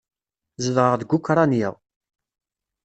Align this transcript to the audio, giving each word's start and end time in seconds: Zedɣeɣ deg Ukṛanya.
Zedɣeɣ 0.63 0.93
deg 0.97 1.11
Ukṛanya. 1.17 1.69